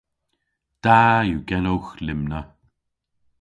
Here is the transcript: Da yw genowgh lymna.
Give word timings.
Da 0.83 0.97
yw 1.27 1.41
genowgh 1.49 1.91
lymna. 2.05 2.41